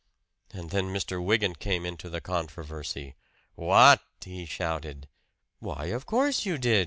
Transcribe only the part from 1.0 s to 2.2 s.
Wygant came into